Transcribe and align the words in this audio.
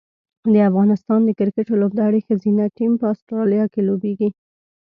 د 0.53 0.55
افغانستان 0.69 1.19
د 1.25 1.29
کرکټ 1.39 1.67
لوبډلې 1.81 2.19
ښځینه 2.27 2.63
ټیم 2.77 2.91
په 3.01 3.05
اسټرالیا 3.13 3.65
کې 3.73 3.81
لوبیږي 3.87 4.29